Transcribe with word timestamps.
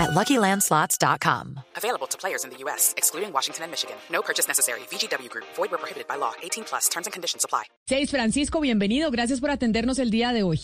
at 0.00 0.10
LuckyLandSlots.com. 0.10 1.60
Available 1.76 2.06
to 2.08 2.18
players 2.18 2.44
in 2.44 2.50
the 2.50 2.56
U.S., 2.64 2.94
excluding 2.96 3.32
Washington 3.32 3.64
and 3.64 3.70
Michigan. 3.70 3.96
No 4.10 4.22
purchase 4.22 4.48
necessary. 4.48 4.80
VGW 4.90 5.28
Group. 5.28 5.46
Void 5.56 5.70
where 5.70 5.78
prohibited 5.78 6.08
by 6.08 6.16
law. 6.16 6.32
18 6.42 6.64
plus. 6.64 6.88
Terms 6.88 7.06
and 7.06 7.12
conditions 7.12 7.44
apply. 7.44 7.64
Seis 7.88 8.10
Francisco, 8.10 8.60
bienvenido. 8.60 9.10
Gracias 9.10 9.40
por 9.40 9.50
atendernos 9.50 9.98
el 9.98 10.10
día 10.10 10.32
de 10.32 10.42
hoy. 10.42 10.60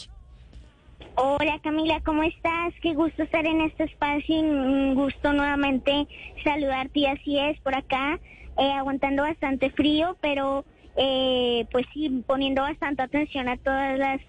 Hola 1.15 1.59
Camila, 1.63 2.01
¿cómo 2.05 2.23
estás? 2.23 2.75
Qué 2.83 2.95
gusto 2.95 3.23
estar 3.23 3.47
en 3.47 3.63
este 3.63 3.85
espacio 3.85 4.37
y 4.37 4.41
un 4.41 4.95
gusto 4.95 5.33
nuevamente 5.33 6.07
saludarte 6.45 7.01
y 7.01 7.07
así 7.07 7.39
es 7.39 7.59
por 7.61 7.75
acá, 7.75 8.19
eh, 8.59 8.73
aguantando 8.73 9.23
bastante 9.23 9.71
frío, 9.71 10.17
pero 10.21 10.65
eh, 10.97 11.67
pues 11.73 11.87
sí, 11.95 12.23
poniendo 12.27 12.63
bastante 12.63 13.03
atención 13.03 13.49
a 13.49 13.57
todas 13.57 13.99
las 13.99 14.21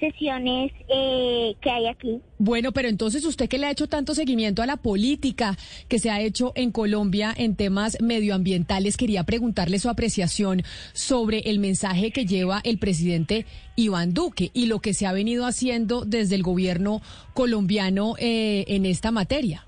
sesiones 0.00 0.72
eh, 0.88 1.54
que 1.60 1.70
hay 1.70 1.86
aquí. 1.86 2.20
Bueno, 2.38 2.72
pero 2.72 2.88
entonces 2.88 3.24
usted 3.24 3.48
que 3.48 3.58
le 3.58 3.66
ha 3.66 3.70
hecho 3.70 3.86
tanto 3.86 4.14
seguimiento 4.14 4.62
a 4.62 4.66
la 4.66 4.76
política 4.76 5.56
que 5.88 5.98
se 5.98 6.10
ha 6.10 6.20
hecho 6.20 6.52
en 6.56 6.72
Colombia 6.72 7.32
en 7.36 7.56
temas 7.56 8.00
medioambientales, 8.00 8.96
quería 8.96 9.24
preguntarle 9.24 9.78
su 9.78 9.88
apreciación 9.88 10.62
sobre 10.92 11.38
el 11.40 11.58
mensaje 11.58 12.10
que 12.10 12.26
lleva 12.26 12.60
el 12.64 12.78
presidente 12.78 13.46
Iván 13.76 14.14
Duque 14.14 14.50
y 14.52 14.66
lo 14.66 14.80
que 14.80 14.94
se 14.94 15.06
ha 15.06 15.12
venido 15.12 15.46
haciendo 15.46 16.04
desde 16.04 16.34
el 16.34 16.42
gobierno 16.42 17.00
colombiano 17.32 18.14
eh, 18.18 18.64
en 18.68 18.86
esta 18.86 19.10
materia. 19.10 19.66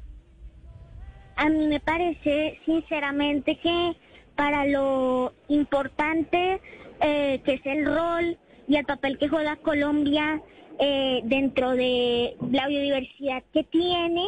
A 1.37 1.49
mí 1.49 1.67
me 1.67 1.81
parece 1.81 2.59
sinceramente 2.65 3.59
que 3.63 3.97
para 4.35 4.67
lo 4.67 5.33
importante 5.49 6.61
eh, 7.01 7.41
que 7.45 7.55
es 7.55 7.67
el 7.67 7.85
rol 7.85 8.39
y 8.69 8.77
el 8.77 8.85
papel 8.85 9.19
que 9.19 9.29
juega 9.29 9.57
Colombia 9.57 10.43
eh, 10.79 11.21
dentro 11.25 11.73
de 11.73 12.37
la 12.51 12.67
biodiversidad 12.69 13.43
que 13.53 13.65
tiene, 13.65 14.27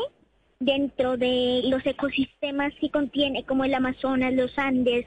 dentro 0.60 1.16
de 1.16 1.62
los 1.64 1.84
ecosistemas 1.86 2.72
que 2.80 2.90
contiene, 2.90 3.44
como 3.44 3.64
el 3.64 3.74
Amazonas, 3.74 4.32
los 4.32 4.58
Andes, 4.58 5.06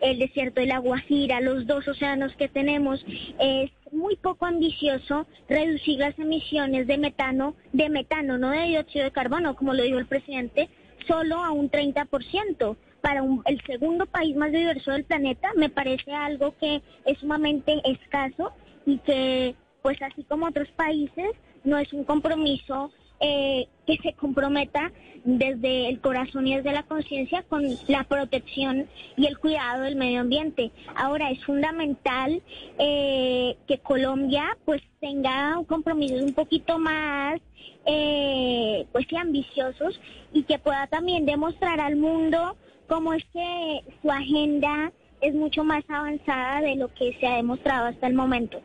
el 0.00 0.18
desierto 0.18 0.60
de 0.60 0.66
la 0.66 0.78
Guajira, 0.78 1.40
los 1.40 1.66
dos 1.66 1.86
océanos 1.88 2.34
que 2.36 2.48
tenemos, 2.48 3.04
es 3.38 3.70
muy 3.92 4.16
poco 4.16 4.46
ambicioso 4.46 5.26
reducir 5.48 5.98
las 5.98 6.18
emisiones 6.18 6.86
de 6.86 6.98
metano, 6.98 7.54
de 7.72 7.88
metano, 7.88 8.36
no 8.38 8.50
de 8.50 8.66
dióxido 8.66 9.04
de 9.04 9.10
carbono, 9.10 9.56
como 9.56 9.74
lo 9.74 9.82
dijo 9.82 9.98
el 9.98 10.06
presidente, 10.06 10.68
solo 11.06 11.42
a 11.42 11.50
un 11.50 11.70
30% 11.70 12.76
para 13.00 13.24
el 13.46 13.62
segundo 13.62 14.06
país 14.06 14.36
más 14.36 14.52
diverso 14.52 14.92
del 14.92 15.04
planeta 15.04 15.50
me 15.56 15.70
parece 15.70 16.12
algo 16.12 16.54
que 16.58 16.82
es 17.06 17.18
sumamente 17.18 17.80
escaso 17.84 18.52
y 18.86 18.98
que, 18.98 19.54
pues 19.82 20.00
así 20.02 20.24
como 20.24 20.46
otros 20.46 20.68
países, 20.72 21.30
no 21.64 21.78
es 21.78 21.92
un 21.92 22.04
compromiso 22.04 22.90
eh, 23.20 23.66
que 23.86 23.98
se 23.98 24.14
comprometa 24.14 24.92
desde 25.24 25.88
el 25.90 26.00
corazón 26.00 26.46
y 26.46 26.56
desde 26.56 26.72
la 26.72 26.84
conciencia 26.84 27.42
con 27.42 27.62
la 27.86 28.04
protección 28.04 28.86
y 29.16 29.26
el 29.26 29.38
cuidado 29.38 29.82
del 29.82 29.96
medio 29.96 30.20
ambiente. 30.20 30.70
Ahora 30.94 31.30
es 31.30 31.44
fundamental 31.44 32.42
eh, 32.78 33.56
que 33.66 33.78
Colombia 33.78 34.56
pues 34.64 34.80
tenga 35.00 35.58
un 35.58 35.66
compromiso 35.66 36.14
un 36.24 36.32
poquito 36.32 36.78
más 36.78 37.40
eh, 37.84 38.86
pues 38.92 39.06
ambiciosos 39.12 40.00
y 40.32 40.44
que 40.44 40.58
pueda 40.58 40.86
también 40.86 41.26
demostrar 41.26 41.78
al 41.80 41.96
mundo 41.96 42.56
cómo 42.88 43.12
es 43.12 43.24
que 43.32 43.80
su 44.00 44.10
agenda 44.10 44.92
es 45.20 45.34
mucho 45.34 45.62
más 45.62 45.84
avanzada 45.88 46.62
de 46.62 46.76
lo 46.76 46.88
que 46.94 47.14
se 47.20 47.26
ha 47.26 47.36
demostrado 47.36 47.88
hasta 47.88 48.06
el 48.06 48.14
momento. 48.14 48.62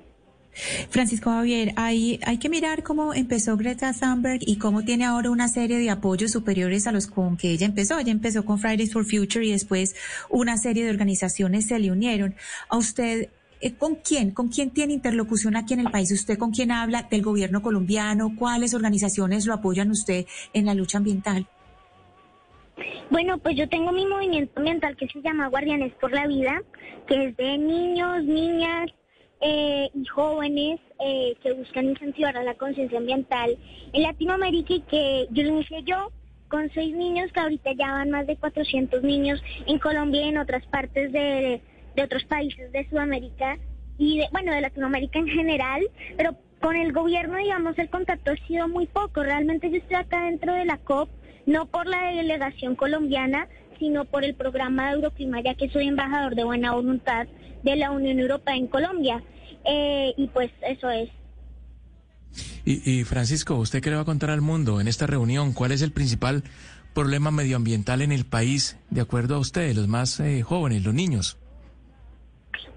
Francisco 0.89 1.29
Javier, 1.31 1.73
hay, 1.75 2.19
hay 2.25 2.37
que 2.37 2.49
mirar 2.49 2.83
cómo 2.83 3.13
empezó 3.13 3.57
Greta 3.57 3.93
Thunberg 3.93 4.39
y 4.41 4.57
cómo 4.57 4.83
tiene 4.83 5.05
ahora 5.05 5.29
una 5.29 5.47
serie 5.47 5.77
de 5.77 5.89
apoyos 5.89 6.31
superiores 6.31 6.87
a 6.87 6.91
los 6.91 7.07
con 7.07 7.37
que 7.37 7.51
ella 7.51 7.65
empezó. 7.65 7.99
Ella 7.99 8.11
empezó 8.11 8.45
con 8.45 8.59
Fridays 8.59 8.93
for 8.93 9.05
Future 9.05 9.45
y 9.45 9.51
después 9.51 9.95
una 10.29 10.57
serie 10.57 10.83
de 10.85 10.89
organizaciones 10.89 11.67
se 11.67 11.79
le 11.79 11.91
unieron. 11.91 12.35
¿A 12.69 12.77
usted 12.77 13.29
eh, 13.61 13.73
con 13.73 13.95
quién? 13.95 14.31
¿Con 14.31 14.49
quién 14.49 14.71
tiene 14.71 14.93
interlocución 14.93 15.55
aquí 15.55 15.73
en 15.73 15.81
el 15.81 15.91
país? 15.91 16.11
¿Usted 16.11 16.37
con 16.37 16.51
quién 16.51 16.71
habla 16.71 17.07
del 17.09 17.21
gobierno 17.21 17.61
colombiano? 17.61 18.35
¿Cuáles 18.37 18.73
organizaciones 18.73 19.45
lo 19.45 19.53
apoyan 19.53 19.91
usted 19.91 20.25
en 20.53 20.65
la 20.65 20.73
lucha 20.73 20.97
ambiental? 20.97 21.47
Bueno, 23.09 23.37
pues 23.37 23.55
yo 23.55 23.69
tengo 23.69 23.91
mi 23.91 24.05
movimiento 24.05 24.53
ambiental 24.57 24.97
que 24.97 25.07
se 25.07 25.21
llama 25.21 25.47
Guardianes 25.47 25.93
por 25.93 26.11
la 26.11 26.27
Vida, 26.27 26.61
que 27.07 27.27
es 27.27 27.37
de 27.37 27.57
niños, 27.57 28.23
niñas, 28.23 28.87
eh, 29.41 29.89
y 29.93 30.05
jóvenes 30.05 30.79
eh, 30.99 31.35
que 31.41 31.53
buscan 31.53 31.89
incentivar 31.89 32.37
a 32.37 32.43
la 32.43 32.55
conciencia 32.55 32.97
ambiental 32.97 33.57
en 33.93 34.01
Latinoamérica 34.03 34.73
y 34.73 34.81
que 34.81 35.27
yo 35.31 35.43
lo 35.43 35.49
inicié 35.49 35.83
yo 35.83 36.11
con 36.47 36.69
seis 36.73 36.95
niños, 36.95 37.31
que 37.33 37.39
ahorita 37.39 37.71
ya 37.73 37.91
van 37.91 38.11
más 38.11 38.27
de 38.27 38.37
400 38.37 39.03
niños 39.03 39.41
en 39.65 39.79
Colombia 39.79 40.25
y 40.25 40.29
en 40.29 40.37
otras 40.37 40.65
partes 40.67 41.11
de, 41.11 41.61
de 41.95 42.03
otros 42.03 42.23
países 42.25 42.71
de 42.71 42.87
Sudamérica 42.89 43.57
y 43.97 44.19
de, 44.19 44.27
bueno, 44.31 44.53
de 44.53 44.61
Latinoamérica 44.61 45.19
en 45.19 45.27
general, 45.27 45.81
pero 46.17 46.35
con 46.61 46.75
el 46.75 46.93
gobierno, 46.93 47.37
digamos, 47.37 47.77
el 47.77 47.89
contacto 47.89 48.31
ha 48.31 48.47
sido 48.47 48.67
muy 48.67 48.87
poco. 48.87 49.23
Realmente 49.23 49.69
yo 49.69 49.77
estoy 49.77 49.97
acá 49.97 50.25
dentro 50.25 50.53
de 50.53 50.65
la 50.65 50.77
COP, 50.77 51.09
no 51.45 51.67
por 51.67 51.85
la 51.85 52.11
delegación 52.11 52.75
colombiana, 52.75 53.47
sino 53.79 54.05
por 54.05 54.23
el 54.23 54.35
programa 54.35 54.87
de 54.87 54.95
Euroclima, 54.95 55.41
ya 55.41 55.55
que 55.55 55.69
soy 55.69 55.87
embajador 55.87 56.35
de 56.35 56.43
buena 56.43 56.73
voluntad 56.73 57.27
de 57.63 57.75
la 57.75 57.91
Unión 57.91 58.19
Europea 58.19 58.55
en 58.55 58.67
Colombia. 58.67 59.23
Eh, 59.65 60.13
y 60.17 60.27
pues 60.27 60.51
eso 60.61 60.89
es. 60.89 61.09
Y, 62.65 63.03
Francisco, 63.03 63.55
¿usted 63.55 63.81
qué 63.81 63.91
le 63.91 63.95
va 63.95 64.01
a 64.01 64.05
contar 64.05 64.31
al 64.31 64.41
mundo 64.41 64.81
en 64.81 64.87
esta 64.87 65.05
reunión? 65.05 65.53
¿Cuál 65.53 65.71
es 65.71 65.83
el 65.83 65.91
principal 65.91 66.43
problema 66.95 67.29
medioambiental 67.29 68.01
en 68.01 68.11
el 68.11 68.25
país, 68.25 68.77
de 68.89 69.01
acuerdo 69.01 69.35
a 69.35 69.39
ustedes, 69.39 69.75
los 69.75 69.87
más 69.87 70.19
eh, 70.19 70.41
jóvenes, 70.41 70.83
los 70.83 70.93
niños? 70.93 71.37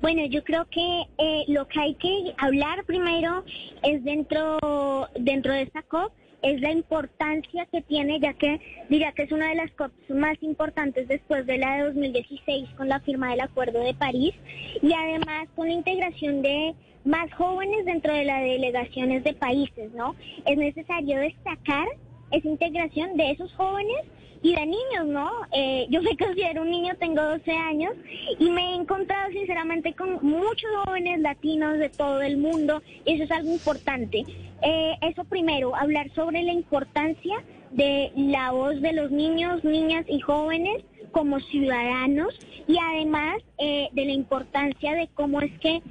Bueno, 0.02 0.26
yo 0.26 0.44
creo 0.44 0.66
que 0.66 1.02
eh, 1.18 1.44
lo 1.48 1.66
que 1.66 1.80
hay 1.80 1.94
que 1.94 2.34
hablar 2.36 2.84
primero 2.84 3.44
es 3.82 4.04
dentro, 4.04 5.08
dentro 5.18 5.54
de 5.54 5.62
esta 5.62 5.82
COP 5.82 6.12
es 6.42 6.60
la 6.60 6.70
importancia 6.70 7.66
que 7.66 7.82
tiene, 7.82 8.20
ya 8.20 8.32
que 8.34 8.60
diría 8.88 9.12
que 9.12 9.24
es 9.24 9.32
una 9.32 9.48
de 9.48 9.56
las 9.56 9.70
COPs 9.72 10.10
más 10.10 10.36
importantes 10.42 11.08
después 11.08 11.46
de 11.46 11.58
la 11.58 11.76
de 11.76 11.84
2016 11.84 12.68
con 12.76 12.88
la 12.88 13.00
firma 13.00 13.30
del 13.30 13.40
Acuerdo 13.40 13.80
de 13.80 13.94
París 13.94 14.34
y 14.82 14.92
además 14.92 15.48
con 15.56 15.68
la 15.68 15.74
integración 15.74 16.42
de 16.42 16.74
más 17.04 17.32
jóvenes 17.34 17.84
dentro 17.86 18.12
de 18.12 18.24
las 18.24 18.42
delegaciones 18.42 19.24
de 19.24 19.34
países, 19.34 19.92
¿no? 19.92 20.14
Es 20.46 20.56
necesario 20.56 21.18
destacar 21.18 21.88
esa 22.30 22.48
integración 22.48 23.16
de 23.16 23.30
esos 23.30 23.52
jóvenes 23.54 24.04
y 24.42 24.54
de 24.54 24.66
niños, 24.66 25.06
¿no? 25.06 25.30
Eh, 25.52 25.86
yo 25.90 26.02
me 26.02 26.16
considero 26.18 26.62
un 26.62 26.70
niño, 26.70 26.94
tengo 26.98 27.22
12 27.22 27.50
años 27.52 27.92
y 28.38 28.50
me 28.50 28.72
he 28.72 28.74
encontrado 28.74 29.30
sinceramente 29.32 29.94
con 29.94 30.18
muchos 30.22 30.70
jóvenes 30.84 31.20
latinos 31.20 31.78
de 31.78 31.88
todo 31.90 32.22
el 32.22 32.36
mundo 32.38 32.82
y 33.04 33.14
eso 33.14 33.24
es 33.24 33.30
algo 33.30 33.52
importante. 33.52 34.24
Eh, 34.62 34.94
eso 35.02 35.24
primero, 35.24 35.74
hablar 35.74 36.10
sobre 36.14 36.42
la 36.42 36.52
importancia 36.52 37.36
de 37.70 38.12
la 38.16 38.50
voz 38.52 38.80
de 38.80 38.92
los 38.92 39.10
niños, 39.10 39.62
niñas 39.64 40.04
y 40.08 40.20
jóvenes 40.20 40.84
como 41.12 41.40
ciudadanos 41.40 42.34
y 42.66 42.76
además 42.78 43.38
eh, 43.58 43.88
de 43.92 44.04
la 44.04 44.12
importancia 44.12 44.94
de 44.94 45.08
cómo 45.14 45.40
es 45.40 45.52
que 45.60 45.82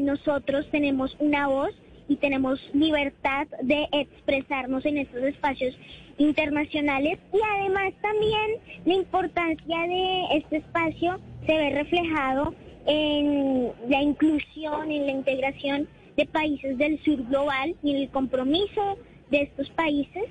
nosotros 0.00 0.66
tenemos 0.70 1.14
una 1.20 1.46
voz 1.46 1.74
y 2.08 2.16
tenemos 2.16 2.58
libertad 2.72 3.46
de 3.62 3.86
expresarnos 3.92 4.84
en 4.86 4.98
estos 4.98 5.22
espacios 5.22 5.76
internacionales. 6.16 7.18
Y 7.32 7.38
además 7.58 7.92
también 8.00 8.50
la 8.84 8.94
importancia 8.94 9.78
de 9.86 10.38
este 10.38 10.56
espacio 10.58 11.20
se 11.46 11.54
ve 11.54 11.70
reflejado 11.70 12.54
en 12.86 13.70
la 13.88 14.02
inclusión, 14.02 14.90
en 14.90 15.06
la 15.06 15.12
integración 15.12 15.88
de 16.16 16.26
países 16.26 16.76
del 16.78 16.98
sur 17.04 17.22
global 17.28 17.76
y 17.82 17.92
en 17.92 17.96
el 17.98 18.08
compromiso 18.08 18.98
de 19.30 19.42
estos 19.42 19.68
países, 19.70 20.24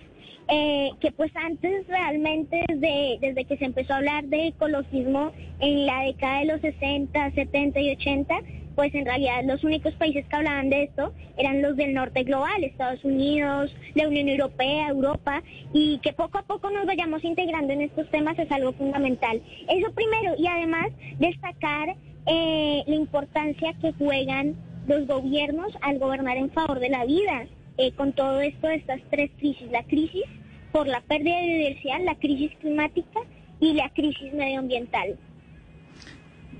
eh, 0.49 0.91
que 0.99 1.11
pues 1.11 1.31
antes 1.35 1.87
realmente 1.87 2.63
desde, 2.67 3.17
desde 3.21 3.45
que 3.45 3.57
se 3.57 3.65
empezó 3.65 3.93
a 3.93 3.97
hablar 3.97 4.25
de 4.25 4.47
ecologismo 4.47 5.31
en 5.59 5.85
la 5.85 6.03
década 6.03 6.39
de 6.39 6.45
los 6.45 6.61
60, 6.61 7.31
70 7.31 7.79
y 7.79 7.91
80, 7.91 8.35
pues 8.77 8.93
en 8.93 9.05
realidad 9.05 9.43
los 9.43 9.63
únicos 9.63 9.95
países 9.95 10.23
que 10.27 10.35
hablaban 10.35 10.69
de 10.69 10.83
esto 10.83 11.11
eran 11.35 11.63
los 11.63 11.75
del 11.75 11.95
norte 11.95 12.23
global, 12.23 12.63
Estados 12.63 13.03
Unidos, 13.03 13.75
la 13.95 14.07
Unión 14.07 14.29
Europea, 14.29 14.89
Europa, 14.89 15.41
y 15.73 15.97
que 16.03 16.13
poco 16.13 16.37
a 16.37 16.43
poco 16.43 16.69
nos 16.69 16.85
vayamos 16.85 17.23
integrando 17.23 17.73
en 17.73 17.81
estos 17.81 18.07
temas 18.11 18.37
es 18.37 18.51
algo 18.51 18.73
fundamental. 18.73 19.41
Eso 19.67 19.91
primero, 19.95 20.35
y 20.37 20.45
además 20.45 20.89
destacar 21.17 21.95
eh, 22.27 22.83
la 22.85 22.95
importancia 22.95 23.73
que 23.81 23.93
juegan 23.93 24.55
los 24.85 25.07
gobiernos 25.07 25.73
al 25.81 25.97
gobernar 25.97 26.37
en 26.37 26.51
favor 26.51 26.79
de 26.79 26.89
la 26.89 27.03
vida. 27.05 27.47
Eh, 27.79 27.93
con 27.93 28.13
todo 28.13 28.41
esto 28.41 28.67
de 28.67 28.75
estas 28.75 29.01
tres 29.09 29.31
crisis, 29.39 29.71
la 29.71 29.81
crisis 29.85 30.25
por 30.71 30.87
la 30.87 31.01
pérdida 31.01 31.35
de 31.37 31.47
biodiversidad, 31.47 32.01
la 32.03 32.15
crisis 32.15 32.51
climática 32.59 33.21
y 33.59 33.73
la 33.73 33.89
crisis 33.89 34.31
medioambiental. 34.33 35.17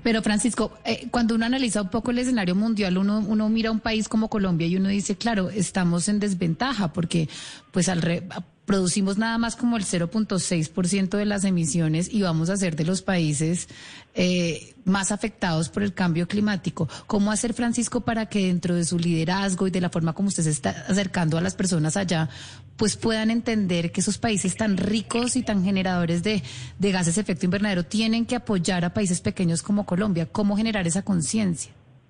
Pero 0.02 0.22
Francisco, 0.22 0.72
eh, 0.84 1.08
cuando 1.10 1.34
uno 1.34 1.46
analiza 1.46 1.82
un 1.82 1.90
poco 1.90 2.10
el 2.10 2.18
escenario 2.18 2.54
mundial, 2.54 2.98
uno, 2.98 3.18
uno 3.18 3.48
mira 3.48 3.70
un 3.70 3.80
país 3.80 4.08
como 4.08 4.28
Colombia 4.28 4.66
y 4.66 4.76
uno 4.76 4.88
dice, 4.88 5.16
claro, 5.16 5.50
estamos 5.50 6.08
en 6.08 6.20
desventaja 6.20 6.92
porque 6.92 7.28
pues 7.72 7.88
al 7.88 8.02
re 8.02 8.22
producimos 8.68 9.16
nada 9.16 9.38
más 9.38 9.56
como 9.56 9.78
el 9.78 9.84
0.6% 9.84 11.16
de 11.16 11.24
las 11.24 11.44
emisiones 11.44 12.12
y 12.12 12.20
vamos 12.20 12.50
a 12.50 12.56
ser 12.58 12.76
de 12.76 12.84
los 12.84 13.00
países 13.00 13.66
eh, 14.14 14.74
más 14.84 15.10
afectados 15.10 15.70
por 15.70 15.82
el 15.82 15.94
cambio 15.94 16.28
climático. 16.28 16.86
¿Cómo 17.06 17.32
hacer, 17.32 17.54
Francisco, 17.54 18.02
para 18.02 18.26
que 18.26 18.46
dentro 18.46 18.74
de 18.74 18.84
su 18.84 18.98
liderazgo 18.98 19.66
y 19.66 19.70
de 19.70 19.80
la 19.80 19.88
forma 19.88 20.12
como 20.12 20.28
usted 20.28 20.42
se 20.42 20.50
está 20.50 20.84
acercando 20.86 21.38
a 21.38 21.40
las 21.40 21.54
personas 21.54 21.96
allá, 21.96 22.28
pues 22.76 22.98
puedan 22.98 23.30
entender 23.30 23.90
que 23.90 24.02
esos 24.02 24.18
países 24.18 24.54
tan 24.54 24.76
ricos 24.76 25.34
y 25.36 25.42
tan 25.42 25.64
generadores 25.64 26.22
de, 26.22 26.42
de 26.78 26.92
gases 26.92 27.14
de 27.14 27.22
efecto 27.22 27.46
invernadero 27.46 27.86
tienen 27.86 28.26
que 28.26 28.36
apoyar 28.36 28.84
a 28.84 28.92
países 28.92 29.22
pequeños 29.22 29.62
como 29.62 29.86
Colombia? 29.86 30.26
¿Cómo 30.26 30.58
generar 30.58 30.86
esa 30.86 31.00
conciencia? 31.00 31.72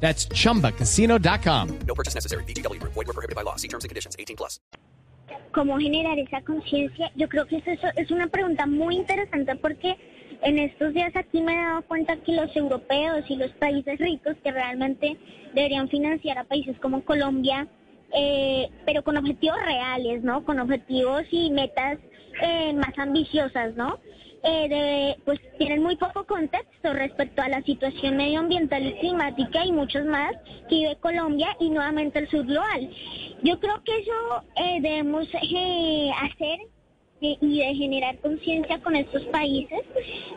That's 0.00 0.26
chumbacasino.com. 0.28 1.78
No 1.86 1.94
purchase 1.94 2.14
necessary. 2.14 2.44
BGW. 2.44 2.80
Void 2.82 3.06
were 3.06 3.12
prohibited 3.12 3.36
by 3.36 3.42
law. 3.42 3.56
See 3.56 3.68
terms 3.68 3.84
and 3.84 3.90
conditions. 3.90 4.16
18 4.18 4.36
plus. 4.36 4.60
¿Cómo 5.52 5.78
generar 5.78 6.18
esa 6.18 6.42
conciencia? 6.42 7.10
Yo 7.16 7.28
creo 7.28 7.46
que 7.46 7.56
eso, 7.56 7.70
eso 7.70 7.88
es 7.96 8.10
una 8.10 8.28
pregunta 8.28 8.66
muy 8.66 8.96
interesante 8.96 9.56
porque 9.56 9.96
en 10.42 10.58
estos 10.58 10.94
días 10.94 11.14
aquí 11.16 11.40
me 11.40 11.54
he 11.54 11.56
dado 11.56 11.82
cuenta 11.82 12.16
que 12.16 12.32
los 12.32 12.54
europeos 12.54 13.24
y 13.28 13.36
los 13.36 13.50
países 13.52 13.98
ricos 13.98 14.36
que 14.42 14.52
realmente 14.52 15.16
deberían 15.54 15.88
financiar 15.88 16.38
a 16.38 16.44
países 16.44 16.78
como 16.80 17.04
Colombia, 17.04 17.66
eh, 18.14 18.68
pero 18.84 19.02
con 19.02 19.16
objetivos 19.16 19.58
reales, 19.64 20.22
¿no? 20.22 20.44
Con 20.44 20.60
objetivos 20.60 21.24
y 21.30 21.50
metas 21.50 21.98
eh, 22.42 22.72
más 22.74 22.96
ambiciosas, 22.98 23.74
¿no? 23.74 23.98
Eh, 24.44 25.16
pues 25.24 25.40
tienen 25.58 25.82
muy 25.82 25.96
poco 25.96 26.24
contexto 26.24 26.92
respecto 26.92 27.42
a 27.42 27.48
la 27.48 27.62
situación 27.62 28.16
medioambiental 28.16 28.86
y 28.86 28.94
climática 28.94 29.64
y 29.64 29.72
muchos 29.72 30.04
más 30.04 30.32
que 30.68 30.76
vive 30.76 30.96
Colombia 31.00 31.56
y 31.58 31.70
nuevamente 31.70 32.20
el 32.20 32.28
sur 32.28 32.46
global. 32.46 32.90
Yo 33.42 33.58
creo 33.58 33.82
que 33.84 33.98
eso 33.98 34.44
eh, 34.56 34.80
debemos 34.80 35.26
eh, 35.42 36.10
hacer 36.22 36.60
y 37.20 37.58
de 37.58 37.74
generar 37.74 38.16
conciencia 38.18 38.80
con 38.80 38.94
estos 38.94 39.24
países, 39.26 39.80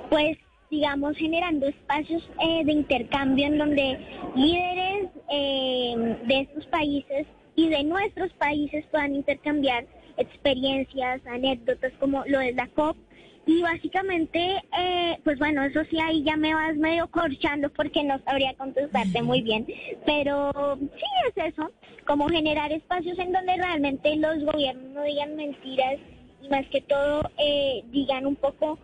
pues 0.09 0.36
digamos 0.71 1.15
generando 1.15 1.68
espacios 1.68 2.27
de 2.39 2.71
intercambio 2.71 3.45
en 3.45 3.57
donde 3.59 4.00
líderes 4.36 5.09
de 5.30 6.39
estos 6.39 6.65
países 6.68 7.27
y 7.56 7.69
de 7.69 7.83
nuestros 7.83 8.33
países 8.33 8.83
puedan 8.89 9.13
intercambiar 9.13 9.86
experiencias, 10.18 11.21
anécdotas 11.27 11.94
como 12.00 12.24
lo 12.25 12.39
de 12.39 12.54
la 12.54 12.68
COP 12.69 12.97
y 13.46 13.62
básicamente, 13.62 14.62
eh, 14.78 15.18
pues 15.24 15.40
bueno, 15.40 15.64
eso 15.64 15.82
sí, 15.90 16.00
ahí 16.00 16.24
ya 16.24 16.38
me 16.38 16.54
vas 16.54 16.76
medio 16.76 17.10
corchando 17.10 17.70
porque 17.72 18.04
no 18.04 18.20
sabría 18.20 18.54
contestarte 18.54 19.24
muy 19.24 19.42
bien. 19.42 19.66
Pero 20.06 20.78
sí 20.80 21.06
es 21.28 21.54
eso, 21.54 21.72
como 22.06 22.30
generar 22.30 22.72
espacios 22.72 23.18
en 23.18 23.32
donde 23.32 23.58
realmente 23.58 24.16
los 24.18 24.44
gobiernos 24.44 24.92
no 24.92 25.04
digan 25.04 25.36
mentiras 25.36 25.98
y 26.44 26.50
más 26.50 26.68
que 26.68 26.82
todo 26.82 27.24
eh, 27.38 27.84
digan 27.88 28.28
un 28.28 28.36
poco, 28.36 28.78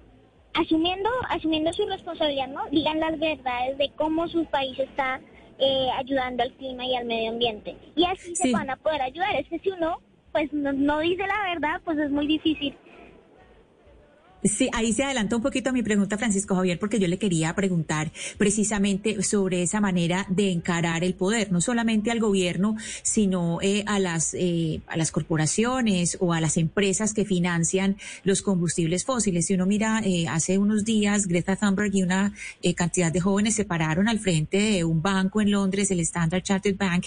asumiendo, 0.56 1.09
asumiendo 1.30 1.71
su 1.74 1.86
responsabilidad, 1.86 2.48
¿no? 2.48 2.68
Digan 2.71 3.00
las 3.00 3.19
verdades 3.19 3.77
de 3.77 3.92
cómo 3.95 4.27
su 4.27 4.45
país 4.45 4.77
está 4.80 5.21
eh, 5.59 5.88
ayudando 5.98 6.42
al 6.42 6.51
clima 6.54 6.83
y 6.86 6.95
al 6.95 7.06
medio 7.06 7.30
ambiente. 7.30 7.75
Y 7.95 8.06
así 8.06 8.36
se 8.36 8.51
van 8.51 8.71
a 8.71 8.75
poder 8.77 9.04
ayudar. 9.04 9.36
Es 9.36 9.48
que 9.50 9.59
si 9.59 9.69
uno 9.69 10.01
pues 10.31 10.51
no, 10.51 10.74
no 10.74 11.00
dice 11.00 11.25
la 11.25 11.50
verdad, 11.54 11.81
pues 11.86 11.98
es 12.00 12.12
muy 12.12 12.27
difícil 12.27 12.75
Sí, 14.47 14.69
ahí 14.73 14.94
se 14.94 15.03
adelanta 15.03 15.35
un 15.35 15.41
poquito 15.41 15.69
a 15.69 15.73
mi 15.73 15.83
pregunta, 15.83 16.17
Francisco 16.17 16.55
Javier, 16.55 16.79
porque 16.79 16.99
yo 16.99 17.07
le 17.07 17.17
quería 17.17 17.53
preguntar 17.55 18.11
precisamente 18.38 19.21
sobre 19.23 19.63
esa 19.63 19.81
manera 19.81 20.25
de 20.29 20.51
encarar 20.51 21.03
el 21.03 21.15
poder, 21.15 21.51
no 21.51 21.59
solamente 21.59 22.11
al 22.11 22.19
gobierno, 22.19 22.75
sino 23.01 23.59
eh, 23.61 23.83
a 23.88 23.99
las 23.99 24.33
eh, 24.33 24.81
a 24.88 24.97
las 24.97 25.11
corporaciones 25.11 26.17
o 26.19 26.33
a 26.33 26.41
las 26.41 26.57
empresas 26.57 27.13
que 27.13 27.25
financian 27.25 27.97
los 28.23 28.41
combustibles 28.41 29.05
fósiles. 29.05 29.47
Si 29.47 29.53
uno 29.53 29.65
mira, 29.65 30.01
eh, 30.03 30.27
hace 30.27 30.57
unos 30.57 30.85
días 30.85 31.27
Greta 31.27 31.55
Thunberg 31.55 31.95
y 31.95 32.03
una 32.03 32.33
cantidad 32.75 33.11
de 33.11 33.19
jóvenes 33.19 33.55
se 33.55 33.65
pararon 33.65 34.07
al 34.07 34.19
frente 34.19 34.57
de 34.57 34.83
un 34.83 35.01
banco 35.01 35.41
en 35.41 35.51
Londres, 35.51 35.91
el 35.91 35.99
Standard 36.01 36.44
Chartered 36.44 36.77
Bank, 36.77 37.05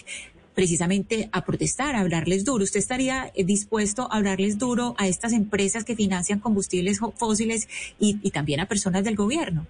precisamente 0.61 1.31
a 1.33 1.43
protestar, 1.43 1.95
a 1.97 2.01
hablarles 2.01 2.45
duro. 2.45 2.65
¿Usted 2.65 2.81
estaría 2.81 3.33
eh, 3.35 3.45
dispuesto 3.45 4.03
a 4.03 4.19
hablarles 4.19 4.59
duro 4.59 4.95
a 4.99 5.09
estas 5.09 5.33
empresas 5.33 5.87
que 5.87 5.97
financian 5.97 6.39
combustibles 6.39 7.01
fósiles 7.17 7.67
y, 7.99 8.31
también 8.31 8.61
a 8.61 8.67
personas 8.67 9.03
del 9.03 9.17
gobierno? 9.17 9.67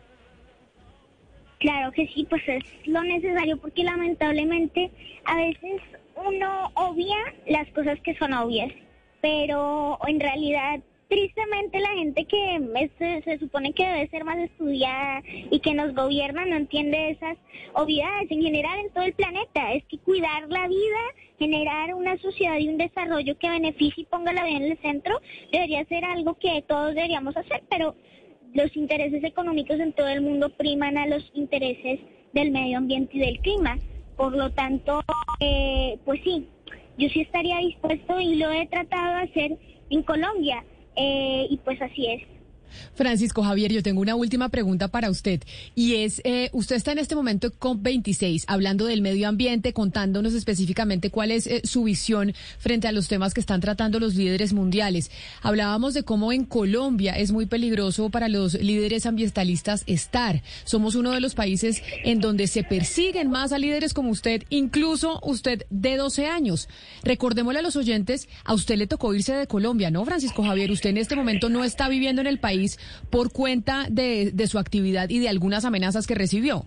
Claro 1.61 1.93
que 1.93 2.09
sí, 2.09 2.27
pues 2.29 2.43
es 2.49 2.65
lo 2.87 3.05
necesario 3.05 3.57
porque 3.59 3.85
lamentablemente 3.85 4.91
a 5.27 5.37
veces 5.37 5.81
uno 6.17 6.73
obvia 6.75 7.19
las 7.47 7.69
cosas 7.69 8.01
que 8.01 8.17
son 8.17 8.33
obvias, 8.33 8.73
pero 9.21 9.97
en 10.09 10.19
realidad 10.19 10.81
tristemente 11.11 11.81
la 11.81 11.91
gente 11.91 12.25
que 12.25 13.21
se 13.25 13.39
supone 13.39 13.73
que 13.73 13.85
debe 13.85 14.09
ser 14.09 14.25
más 14.25 14.39
estudiada 14.39 15.23
y 15.51 15.59
que 15.59 15.75
nos 15.75 15.93
gobierna 15.93 16.47
no 16.47 16.55
entiende 16.55 17.11
esas 17.11 17.37
obviedades 17.75 18.31
en 18.31 18.41
general 18.41 18.79
en 18.79 18.93
todo 18.93 19.05
el 19.05 19.13
planeta. 19.15 19.73
Es 19.73 19.85
que 19.87 19.99
cuidar 19.99 20.49
la 20.49 20.69
vida, 20.69 21.01
generar 21.37 21.95
una 21.95 22.17
sociedad 22.19 22.59
y 22.59 22.69
un 22.69 22.79
desarrollo 22.79 23.37
que 23.39 23.51
beneficie 23.51 24.05
y 24.05 24.07
ponga 24.07 24.33
la 24.33 24.45
vida 24.45 24.59
en 24.59 24.71
el 24.71 24.79
centro 24.79 25.21
debería 25.51 25.85
ser 25.87 26.05
algo 26.05 26.39
que 26.39 26.63
todos 26.69 26.95
deberíamos 26.95 27.37
hacer, 27.37 27.65
pero 27.69 27.97
los 28.55 28.75
intereses 28.77 29.25
económicos 29.25 29.81
en 29.81 29.93
todo 29.93 30.09
el 30.09 30.21
mundo 30.21 30.51
priman 30.51 30.97
a 30.97 31.09
los 31.09 31.29
intereses 31.35 31.99
del 32.33 32.53
medio 32.53 32.79
ambiente 32.79 33.17
y 33.17 33.21
del 33.21 33.41
clima. 33.41 33.79
Por 34.17 34.37
lo 34.37 34.51
tanto, 34.53 35.03
eh, 35.41 35.99
pues 36.05 36.21
sí, 36.23 36.47
yo 36.99 37.09
sí 37.09 37.23
estaría 37.23 37.59
dispuesto 37.59 38.21
y 38.21 38.37
lo 38.37 38.53
he 38.53 38.67
tratado 38.69 39.17
de 39.17 39.23
hacer 39.23 39.59
en 39.91 40.03
Colombia 40.05 40.65
eh, 41.01 41.47
y 41.51 41.59
pues 41.59 41.81
así 41.83 42.07
es. 42.13 42.40
Francisco 42.95 43.43
Javier, 43.43 43.73
yo 43.73 43.83
tengo 43.83 44.01
una 44.01 44.15
última 44.15 44.49
pregunta 44.49 44.89
para 44.89 45.11
usted 45.11 45.43
y 45.75 45.97
es, 45.97 46.21
eh, 46.25 46.51
usted 46.53 46.77
está 46.77 46.93
en 46.93 46.99
este 46.99 47.15
momento 47.15 47.49
en 47.49 47.53
COP26 47.53 48.45
hablando 48.47 48.87
del 48.87 49.03
medio 49.03 49.29
ambiente, 49.29 49.73
contándonos 49.73 50.35
específicamente 50.35 51.11
cuál 51.11 51.31
es 51.31 51.47
eh, 51.47 51.63
su 51.65 51.85
visión 51.85 52.35
frente 52.59 52.89
a 52.89 52.93
los 52.93 53.09
temas 53.09 53.35
que 53.35 53.41
están 53.41 53.61
tratando 53.61 54.01
los 54.01 54.15
líderes 54.15 54.53
mundiales. 54.53 55.11
Hablábamos 55.43 55.95
de 55.95 56.03
cómo 56.03 56.33
en 56.33 56.45
Colombia 56.45 57.17
es 57.17 57.33
muy 57.33 57.47
peligroso 57.47 58.11
para 58.11 58.29
los 58.29 58.55
líderes 58.55 59.07
ambientalistas 59.07 59.85
estar. 59.87 60.43
Somos 60.65 60.95
uno 60.95 61.13
de 61.13 61.21
los 61.21 61.35
países 61.35 61.83
en 62.05 62.21
donde 62.21 62.47
se 62.47 62.63
persiguen 62.63 63.31
más 63.31 63.53
a 63.53 63.59
líderes 63.59 63.95
como 63.95 64.11
usted, 64.11 64.43
incluso 64.51 65.21
usted 65.23 65.65
de 65.71 65.97
12 65.97 66.27
años. 66.27 66.69
Recordémosle 67.03 67.61
a 67.61 67.63
los 67.63 67.77
oyentes, 67.77 68.29
a 68.45 68.55
usted 68.55 68.77
le 68.77 68.87
tocó 68.87 69.15
irse 69.15 69.35
de 69.35 69.47
Colombia, 69.47 69.91
¿no, 69.91 70.05
Francisco 70.05 70.43
Javier? 70.43 70.71
Usted 70.71 70.91
en 70.91 70.99
este 70.99 71.17
momento 71.17 71.49
no 71.49 71.65
está 71.65 71.89
viviendo 71.89 72.21
en 72.21 72.27
el 72.27 72.39
país 72.39 72.60
por 73.11 73.33
cuenta 73.33 73.87
de, 73.91 74.33
su 74.47 74.59
actividad 74.59 75.09
y 75.09 75.19
de 75.19 75.29
algunas 75.29 75.65
amenazas 75.65 76.07
que 76.07 76.15
recibió? 76.15 76.67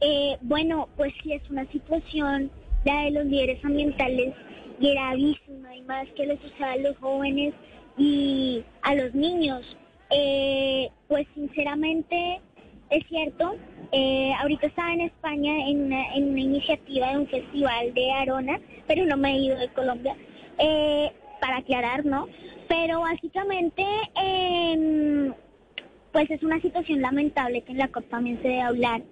Eh, 0.00 0.36
bueno, 0.42 0.88
pues 0.96 1.12
sí, 1.22 1.32
es 1.32 1.42
una 1.50 1.66
situación, 1.70 2.50
de 2.84 3.10
los 3.12 3.24
líderes 3.24 3.64
ambientales, 3.64 4.34
gravísima 4.78 5.74
y 5.74 5.82
más 5.82 6.06
que 6.16 6.26
les 6.26 6.38
sucede 6.40 6.64
a 6.64 6.76
los 6.76 6.96
jóvenes 6.98 7.54
y 7.96 8.62
a 8.82 8.94
los 8.94 9.14
niños. 9.14 9.62
Eh, 10.10 10.90
pues 11.08 11.26
sinceramente 11.34 12.40
es 12.90 13.02
cierto, 13.08 13.56
eh, 13.92 14.32
ahorita 14.40 14.66
estaba 14.66 14.92
en 14.92 15.00
España 15.02 15.68
en 15.68 15.86
una, 15.86 16.14
en 16.14 16.30
una 16.30 16.40
iniciativa 16.40 17.10
de 17.10 17.18
un 17.18 17.26
festival 17.28 17.94
de 17.94 18.12
Arona, 18.12 18.60
pero 18.86 19.06
no 19.06 19.16
me 19.16 19.32
he 19.32 19.38
ido 19.38 19.58
de 19.58 19.68
Colombia. 19.68 20.16
Para 21.40 21.58
aclarar, 21.58 22.04
¿no? 22.04 22.28
Pero 22.68 23.00
básicamente, 23.00 23.84
em, 24.16 25.32
pues 26.12 26.30
es 26.30 26.42
una 26.42 26.60
situación 26.60 27.00
lamentable 27.02 27.62
que 27.62 27.72
en 27.72 27.78
la 27.78 27.88
COP 27.88 28.08
también 28.08 28.36
se 28.42 28.48
debe 28.48 28.62
hablar. 28.62 29.02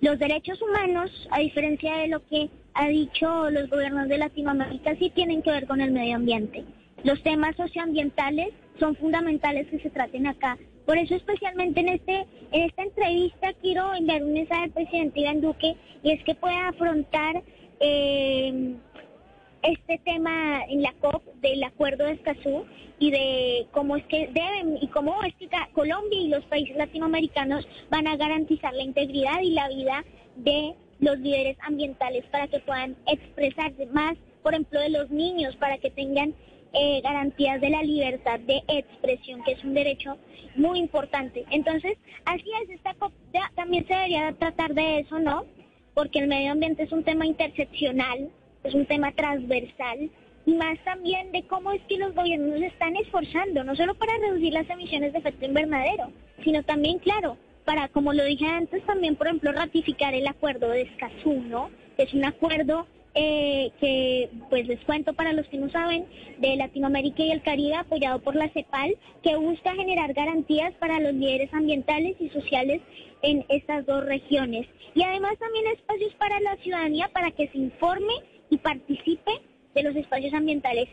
Los 0.00 0.18
derechos 0.18 0.60
humanos, 0.62 1.28
a 1.30 1.40
diferencia 1.40 1.96
de 1.96 2.08
lo 2.08 2.24
que 2.26 2.50
ha 2.74 2.88
dicho 2.88 3.50
los 3.50 3.68
gobiernos 3.68 4.08
de 4.08 4.18
Latinoamérica 4.18 4.96
sí 4.96 5.10
tienen 5.10 5.42
que 5.42 5.50
ver 5.50 5.66
con 5.66 5.80
el 5.80 5.92
medio 5.92 6.16
ambiente. 6.16 6.64
Los 7.04 7.22
temas 7.22 7.56
socioambientales 7.56 8.48
son 8.78 8.96
fundamentales 8.96 9.66
que 9.68 9.80
se 9.80 9.90
traten 9.90 10.26
acá. 10.26 10.58
Por 10.86 10.98
eso 10.98 11.14
especialmente 11.14 11.80
en 11.80 11.88
este 11.88 12.26
en 12.52 12.62
esta 12.62 12.82
entrevista 12.82 13.52
quiero 13.60 13.94
enviar 13.94 14.24
un 14.24 14.32
mensaje 14.32 14.64
al 14.64 14.70
presidente 14.70 15.20
Iván 15.20 15.40
Duque 15.40 15.76
y 16.02 16.10
es 16.10 16.24
que 16.24 16.34
pueda 16.34 16.68
afrontar 16.68 17.42
eh, 17.80 18.74
este 19.62 19.98
tema 19.98 20.64
en 20.68 20.82
la 20.82 20.92
COP 21.00 21.24
del 21.36 21.62
acuerdo 21.64 22.04
de 22.04 22.12
Escazú 22.12 22.64
y 22.98 23.10
de 23.10 23.66
cómo 23.72 23.96
es 23.96 24.04
que 24.06 24.28
deben 24.28 24.78
y 24.80 24.88
cómo 24.88 25.22
es 25.22 25.34
que 25.36 25.48
Colombia 25.72 26.20
y 26.20 26.28
los 26.28 26.44
países 26.44 26.76
latinoamericanos 26.76 27.66
van 27.90 28.06
a 28.06 28.16
garantizar 28.16 28.74
la 28.74 28.82
integridad 28.82 29.40
y 29.40 29.50
la 29.50 29.68
vida 29.68 30.04
de 30.36 30.74
los 31.00 31.18
líderes 31.18 31.56
ambientales 31.62 32.24
para 32.26 32.46
que 32.48 32.60
puedan 32.60 32.96
expresarse 33.06 33.86
más, 33.86 34.16
por 34.42 34.52
ejemplo, 34.52 34.80
de 34.80 34.90
los 34.90 35.10
niños, 35.10 35.56
para 35.56 35.78
que 35.78 35.90
tengan 35.90 36.34
eh, 36.72 37.00
garantías 37.02 37.60
de 37.60 37.70
la 37.70 37.82
libertad 37.82 38.38
de 38.40 38.62
expresión, 38.68 39.42
que 39.44 39.52
es 39.52 39.64
un 39.64 39.74
derecho 39.74 40.16
muy 40.56 40.78
importante. 40.78 41.44
Entonces, 41.50 41.96
así 42.24 42.44
es, 42.62 42.70
esta 42.70 42.94
COP 42.94 43.12
también 43.56 43.86
se 43.86 43.94
debería 43.94 44.32
tratar 44.38 44.74
de 44.74 45.00
eso, 45.00 45.18
¿no? 45.18 45.44
Porque 45.94 46.20
el 46.20 46.28
medio 46.28 46.52
ambiente 46.52 46.84
es 46.84 46.92
un 46.92 47.02
tema 47.02 47.26
interseccional, 47.26 48.30
es 48.64 48.74
un 48.74 48.86
tema 48.86 49.12
transversal 49.12 50.10
y 50.46 50.54
más 50.54 50.78
también 50.84 51.32
de 51.32 51.42
cómo 51.44 51.72
es 51.72 51.82
que 51.82 51.98
los 51.98 52.14
gobiernos 52.14 52.60
están 52.62 52.96
esforzando, 52.96 53.64
no 53.64 53.76
solo 53.76 53.94
para 53.94 54.16
reducir 54.18 54.52
las 54.52 54.68
emisiones 54.70 55.12
de 55.12 55.18
efecto 55.18 55.44
invernadero, 55.44 56.10
sino 56.44 56.62
también, 56.62 56.98
claro, 56.98 57.36
para, 57.64 57.88
como 57.88 58.12
lo 58.12 58.24
dije 58.24 58.46
antes, 58.46 58.84
también, 58.86 59.16
por 59.16 59.26
ejemplo, 59.26 59.52
ratificar 59.52 60.14
el 60.14 60.26
acuerdo 60.26 60.70
de 60.70 60.82
Escazú, 60.82 61.42
¿no? 61.42 61.70
Es 61.98 62.12
un 62.14 62.24
acuerdo 62.24 62.86
eh, 63.14 63.70
que, 63.80 64.30
pues 64.48 64.66
les 64.66 64.80
cuento 64.84 65.12
para 65.14 65.32
los 65.32 65.46
que 65.48 65.58
no 65.58 65.68
saben, 65.70 66.06
de 66.38 66.56
Latinoamérica 66.56 67.22
y 67.22 67.30
el 67.30 67.42
Caribe, 67.42 67.74
apoyado 67.74 68.20
por 68.20 68.34
la 68.34 68.48
CEPAL, 68.48 68.96
que 69.22 69.36
busca 69.36 69.74
generar 69.74 70.12
garantías 70.14 70.72
para 70.74 71.00
los 71.00 71.12
líderes 71.14 71.52
ambientales 71.52 72.16
y 72.20 72.28
sociales 72.30 72.80
en 73.22 73.44
estas 73.48 73.84
dos 73.84 74.04
regiones. 74.04 74.66
Y 74.94 75.02
además 75.02 75.38
también 75.38 75.66
espacios 75.68 76.14
para 76.14 76.40
la 76.40 76.56
ciudadanía 76.56 77.08
para 77.12 77.30
que 77.30 77.48
se 77.48 77.58
informe 77.58 78.14
y 78.50 78.58
participe 78.58 79.30
de 79.74 79.82
los 79.82 79.96
espacios 79.96 80.34
ambientales. 80.34 80.88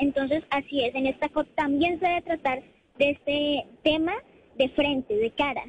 Entonces, 0.00 0.42
así 0.50 0.84
es, 0.84 0.94
en 0.94 1.06
esta 1.06 1.28
COP 1.28 1.48
también 1.54 1.98
se 2.00 2.06
debe 2.06 2.22
tratar 2.22 2.62
de 2.98 3.10
este 3.10 3.66
tema 3.82 4.14
de 4.56 4.68
frente, 4.70 5.14
de 5.14 5.30
cara. 5.30 5.64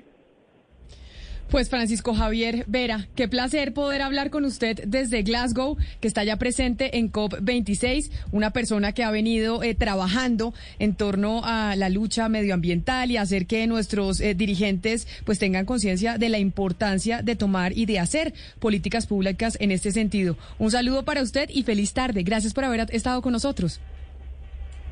Pues 1.54 1.70
Francisco 1.70 2.16
Javier 2.16 2.64
Vera, 2.66 3.06
qué 3.16 3.28
placer 3.28 3.76
poder 3.76 4.02
hablar 4.02 4.32
con 4.32 4.44
usted 4.44 4.86
desde 4.88 5.22
Glasgow, 5.22 5.78
que 6.02 6.08
está 6.08 6.24
ya 6.24 6.38
presente 6.38 6.98
en 6.98 7.12
COP26, 7.12 8.10
una 8.32 8.50
persona 8.50 8.92
que 8.94 9.04
ha 9.04 9.12
venido 9.12 9.62
eh, 9.62 9.76
trabajando 9.76 10.56
en 10.80 10.96
torno 10.96 11.42
a 11.44 11.76
la 11.76 11.90
lucha 11.90 12.28
medioambiental 12.28 13.12
y 13.12 13.18
hacer 13.18 13.46
que 13.46 13.68
nuestros 13.68 14.20
eh, 14.20 14.34
dirigentes 14.34 15.08
pues 15.26 15.38
tengan 15.38 15.68
conciencia 15.68 16.18
de 16.18 16.30
la 16.30 16.40
importancia 16.40 17.22
de 17.22 17.36
tomar 17.36 17.78
y 17.78 17.86
de 17.86 18.00
hacer 18.00 18.34
políticas 18.58 19.06
públicas 19.06 19.56
en 19.62 19.70
este 19.70 19.92
sentido. 19.92 20.38
Un 20.58 20.72
saludo 20.72 21.06
para 21.06 21.22
usted 21.22 21.52
y 21.54 21.62
feliz 21.62 21.94
tarde. 21.94 22.24
Gracias 22.24 22.56
por 22.56 22.64
haber 22.64 22.88
estado 22.90 23.22
con 23.22 23.32
nosotros. 23.32 23.80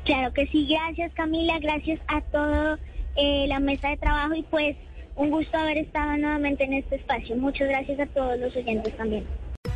Claro 0.04 0.32
que 0.32 0.46
sí, 0.46 0.64
gracias 0.70 1.12
Camila, 1.14 1.58
gracias 1.58 1.98
a 2.06 2.20
toda 2.20 2.78
eh, 3.16 3.46
la 3.48 3.58
mesa 3.58 3.88
de 3.88 3.96
trabajo 3.96 4.36
y 4.36 4.44
pues 4.44 4.76
Un 5.16 5.30
gusto 5.30 5.56
haber 5.56 5.78
estado 5.78 6.16
nuevamente 6.16 6.64
en 6.64 6.74
este 6.74 6.96
espacio. 6.96 7.36
Muchas 7.36 7.68
gracias 7.68 8.00
a 8.00 8.06
todos 8.06 8.38
los 8.38 8.54
oyentes 8.56 8.96
también. 8.96 9.24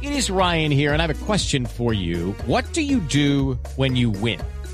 It 0.02 0.10
is 0.10 0.30
Ryan 0.30 0.70
here, 0.70 0.92
and 0.92 1.00
I 1.00 1.06
have 1.06 1.10
a 1.10 1.26
question 1.26 1.64
for 1.64 1.94
you. 1.94 2.34
What 2.46 2.64
do 2.74 2.82
you 2.82 3.00
do 3.00 3.58
when 3.76 3.96
you 3.96 4.10
win? 4.10 4.40